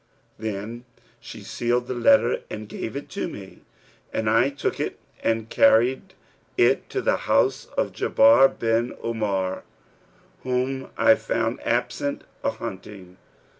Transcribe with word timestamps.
Then 0.39 0.83
she 1.19 1.43
sealed 1.43 1.85
the 1.85 1.93
letter 1.93 2.41
and 2.49 2.67
gave 2.67 2.95
it 2.95 3.07
to 3.09 3.27
me; 3.27 3.59
and 4.11 4.27
I 4.27 4.49
took 4.49 4.79
it 4.79 4.97
and 5.23 5.47
carried 5.47 6.15
it 6.57 6.89
to 6.89 7.03
the 7.03 7.17
house 7.17 7.67
of 7.77 7.91
Jubayr 7.91 8.47
bin 8.57 8.95
Umayr, 9.03 9.61
whom 10.41 10.89
I 10.97 11.13
found 11.13 11.61
absent 11.63 12.23
a 12.43 12.49
hunting. 12.49 13.17